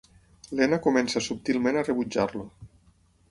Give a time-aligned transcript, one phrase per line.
[0.59, 2.47] Lena comença subtilment a rebutjar-lo.